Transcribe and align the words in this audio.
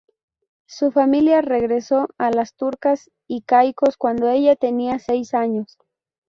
Su 0.65 0.89
familia 0.91 1.41
regresó 1.43 2.09
a 2.17 2.31
las 2.31 2.55
Turcas 2.55 3.11
y 3.27 3.43
Caicos 3.43 3.97
cuando 3.97 4.29
ella 4.29 4.55
tenía 4.55 4.97
seis 4.97 5.35
años. 5.35 5.77